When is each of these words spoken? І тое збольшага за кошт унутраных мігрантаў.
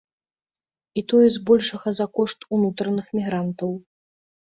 І 1.01 1.01
тое 1.11 1.27
збольшага 1.35 1.93
за 1.97 2.07
кошт 2.19 2.47
унутраных 2.57 3.05
мігрантаў. 3.19 3.71